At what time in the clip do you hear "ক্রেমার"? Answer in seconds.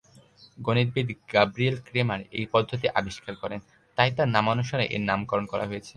1.87-2.19